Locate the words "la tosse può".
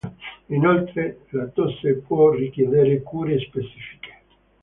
1.29-2.31